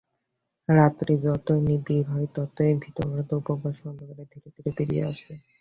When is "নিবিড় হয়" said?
1.67-2.27